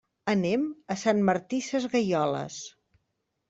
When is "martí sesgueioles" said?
1.29-2.61